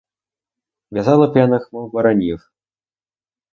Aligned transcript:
В'язали 0.91 1.31
п'яних, 1.33 1.69
мов 1.73 1.91
баранів. 1.91 2.49